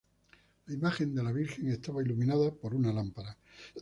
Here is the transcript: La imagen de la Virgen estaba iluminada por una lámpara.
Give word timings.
La 0.65 0.73
imagen 0.73 1.13
de 1.13 1.21
la 1.21 1.31
Virgen 1.31 1.67
estaba 1.69 2.01
iluminada 2.01 2.49
por 2.51 2.73
una 2.73 2.91
lámpara. 2.91 3.37